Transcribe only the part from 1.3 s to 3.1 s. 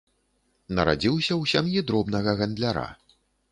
ў сям'і дробнага гандляра.